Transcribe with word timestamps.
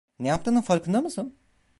Ne 0.19 0.27
yaptığının 0.27 0.61
farkında 0.61 1.01
mısın? 1.01 1.37